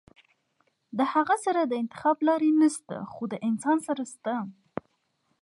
[0.97, 4.35] د هغه سره د انتخاب لارې نشته خو د انسان سره شته-